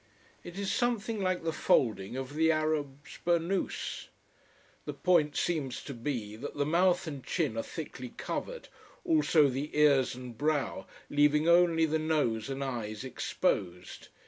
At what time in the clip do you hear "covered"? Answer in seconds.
8.17-8.67